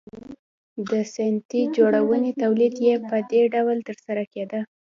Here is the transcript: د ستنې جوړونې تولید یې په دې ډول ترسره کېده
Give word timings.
د 0.89 0.91
ستنې 1.13 1.61
جوړونې 1.75 2.31
تولید 2.41 2.75
یې 2.85 2.95
په 3.09 3.17
دې 3.29 3.41
ډول 3.53 3.77
ترسره 3.87 4.23
کېده 4.33 4.61